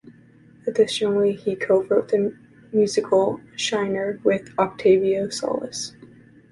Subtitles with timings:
[0.65, 2.35] Additionally, he co-wrote the
[2.73, 5.95] musical "Shiner" with Octavio Solis.